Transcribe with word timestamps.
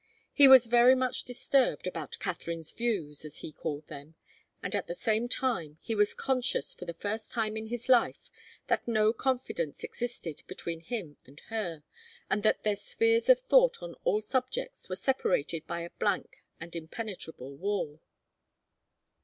He 0.33 0.47
was 0.47 0.65
very 0.65 0.95
much 0.95 1.25
disturbed 1.25 1.85
about 1.85 2.17
Katharine's 2.17 2.71
views, 2.71 3.23
as 3.23 3.37
he 3.45 3.51
called 3.51 3.85
them, 3.85 4.15
and 4.63 4.75
at 4.75 4.87
the 4.87 4.95
same 4.95 5.29
time 5.29 5.77
he 5.79 5.93
was 5.93 6.15
conscious 6.15 6.73
for 6.73 6.85
the 6.85 6.95
first 6.95 7.31
time 7.31 7.55
in 7.55 7.67
his 7.67 7.87
life 7.87 8.31
that 8.65 8.87
no 8.87 9.13
confidence 9.13 9.83
existed 9.83 10.41
between 10.47 10.79
her 10.85 11.15
and 11.25 11.39
him, 11.41 11.83
and 12.31 12.41
that 12.41 12.63
their 12.63 12.75
spheres 12.75 13.29
of 13.29 13.41
thought 13.41 13.83
on 13.83 13.93
all 14.03 14.21
subjects 14.21 14.89
were 14.89 14.95
separated 14.95 15.67
by 15.67 15.81
a 15.81 15.91
blank 15.99 16.37
and 16.59 16.75
impenetrable 16.75 17.55
wall. 17.55 18.01